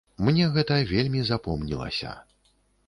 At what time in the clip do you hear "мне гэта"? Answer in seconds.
0.27-0.79